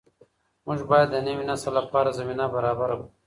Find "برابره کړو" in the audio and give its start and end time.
2.55-3.07